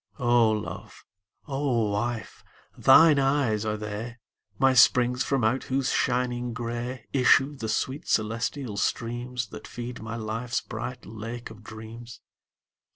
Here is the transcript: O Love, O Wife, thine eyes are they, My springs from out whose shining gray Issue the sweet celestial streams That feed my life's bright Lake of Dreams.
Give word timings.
O 0.17 0.49
Love, 0.49 1.05
O 1.47 1.91
Wife, 1.91 2.43
thine 2.75 3.19
eyes 3.19 3.63
are 3.65 3.77
they, 3.77 4.17
My 4.57 4.73
springs 4.73 5.23
from 5.23 5.43
out 5.43 5.65
whose 5.65 5.91
shining 5.91 6.53
gray 6.55 7.05
Issue 7.13 7.55
the 7.55 7.69
sweet 7.69 8.07
celestial 8.07 8.77
streams 8.77 9.49
That 9.49 9.67
feed 9.67 10.01
my 10.01 10.15
life's 10.15 10.59
bright 10.59 11.05
Lake 11.05 11.51
of 11.51 11.63
Dreams. 11.63 12.19